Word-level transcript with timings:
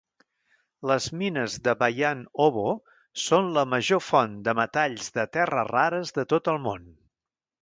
Les 0.91 1.09
mines 1.17 1.57
de 1.67 1.75
Bayan 1.83 2.23
Obo 2.45 2.65
són 3.25 3.51
la 3.59 3.67
major 3.75 4.03
font 4.07 4.37
de 4.49 4.57
metalls 4.61 5.15
de 5.19 5.27
terres 5.39 5.71
rares 5.77 6.17
de 6.19 6.27
tot 6.35 6.51
el 6.57 6.61
món. 6.69 6.91